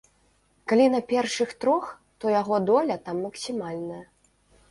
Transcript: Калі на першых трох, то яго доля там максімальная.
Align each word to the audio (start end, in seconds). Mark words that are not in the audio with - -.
Калі 0.71 0.85
на 0.93 1.01
першых 1.11 1.49
трох, 1.65 1.85
то 2.23 2.33
яго 2.41 2.57
доля 2.71 2.95
там 3.09 3.23
максімальная. 3.29 4.01